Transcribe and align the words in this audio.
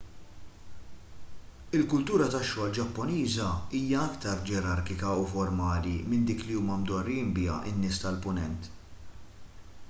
il-kultura 1.79 2.29
tax-xogħol 2.35 2.73
ġappuniża 2.77 3.49
hija 3.81 3.99
aktar 4.07 4.41
ġerarkika 4.49 5.13
u 5.25 5.29
formali 5.35 5.95
minn 6.15 6.27
dik 6.31 6.43
li 6.49 6.59
huma 6.63 6.81
mdorrijin 6.87 7.31
biha 7.39 7.61
n-nies 7.75 8.03
tal-punent 8.07 8.75